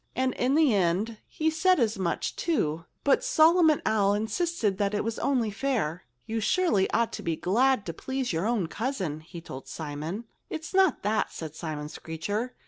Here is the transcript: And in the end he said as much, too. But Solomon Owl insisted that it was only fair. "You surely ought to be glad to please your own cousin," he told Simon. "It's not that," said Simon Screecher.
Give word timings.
And 0.15 0.33
in 0.33 0.55
the 0.55 0.73
end 0.73 1.19
he 1.27 1.51
said 1.51 1.79
as 1.79 1.99
much, 1.99 2.35
too. 2.35 2.85
But 3.03 3.23
Solomon 3.23 3.83
Owl 3.85 4.15
insisted 4.15 4.79
that 4.79 4.95
it 4.95 5.03
was 5.03 5.19
only 5.19 5.51
fair. 5.51 6.05
"You 6.25 6.39
surely 6.39 6.89
ought 6.89 7.13
to 7.13 7.21
be 7.21 7.35
glad 7.35 7.85
to 7.85 7.93
please 7.93 8.33
your 8.33 8.47
own 8.47 8.65
cousin," 8.65 9.19
he 9.19 9.41
told 9.41 9.67
Simon. 9.67 10.23
"It's 10.49 10.73
not 10.73 11.03
that," 11.03 11.31
said 11.31 11.53
Simon 11.53 11.87
Screecher. 11.87 12.55